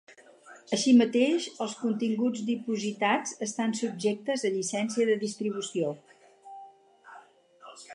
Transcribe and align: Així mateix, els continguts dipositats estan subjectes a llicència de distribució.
Així 0.77 0.93
mateix, 1.01 1.45
els 1.65 1.75
continguts 1.81 2.47
dipositats 2.49 3.37
estan 3.49 3.77
subjectes 3.83 4.49
a 4.51 4.55
llicència 4.57 5.09
de 5.11 5.23
distribució. 5.29 5.97